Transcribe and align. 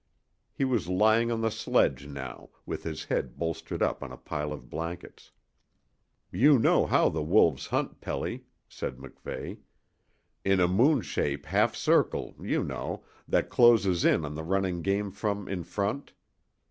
He 0.51 0.65
was 0.65 0.87
lying 0.89 1.31
on 1.31 1.41
the 1.41 1.51
sledge 1.51 2.07
now, 2.07 2.49
with 2.65 2.81
his 2.81 3.03
head 3.03 3.37
bolstered 3.37 3.83
up 3.83 4.01
on 4.01 4.11
a 4.11 4.17
pile 4.17 4.51
of 4.51 4.67
blankets. 4.67 5.31
"You 6.31 6.57
know 6.57 6.87
how 6.87 7.09
the 7.09 7.21
wolves 7.21 7.67
hunt, 7.67 8.01
Pelly," 8.01 8.45
said 8.67 8.97
MacVeigh 8.97 9.59
"in 10.43 10.59
a 10.59 10.67
moon 10.67 11.01
shape 11.03 11.45
half 11.45 11.75
circle, 11.75 12.33
you 12.41 12.63
know, 12.63 13.03
that 13.27 13.51
closes 13.51 14.03
in 14.03 14.25
on 14.25 14.33
the 14.33 14.41
running 14.43 14.81
game 14.81 15.11
from 15.11 15.47
in 15.47 15.63
front? 15.63 16.13